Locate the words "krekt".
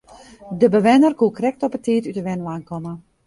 1.37-1.63